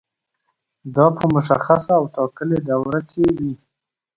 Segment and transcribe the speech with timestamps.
[0.95, 3.53] دا په مشخصه او ټاکلې دوره کې وي.